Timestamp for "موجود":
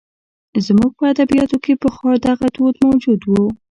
2.85-3.21